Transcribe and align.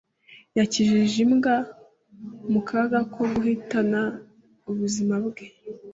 Yakijije 0.57 1.17
imbwa 1.25 1.55
mu 2.51 2.61
kaga 2.69 2.99
ko 3.13 3.21
guhitana 3.33 4.01
ubuzima 4.69 5.15
bwe. 5.25 5.45